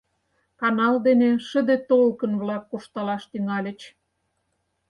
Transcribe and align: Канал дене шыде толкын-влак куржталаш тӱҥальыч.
Канал 0.61 0.95
дене 1.07 1.29
шыде 1.47 1.77
толкын-влак 1.89 2.63
куржталаш 2.69 3.23
тӱҥальыч. 3.31 3.79